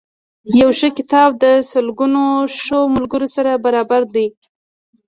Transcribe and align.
یو 0.59 0.69
ښه 0.79 0.89
کتاب 0.97 1.29
د 1.43 1.45
سلګونو 1.71 2.23
ښو 2.59 2.79
ملګرو 2.95 3.27
سره 3.35 3.61
برابر 3.65 4.01
دی. 4.15 4.27